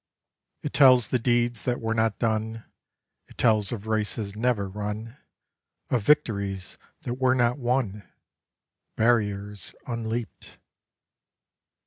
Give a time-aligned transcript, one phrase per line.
[0.63, 2.65] It tells the deeds that were not done,
[3.27, 5.15] It tells of races never run,
[5.91, 8.09] Of victories that were not won,
[8.95, 10.57] Barriers unleaped.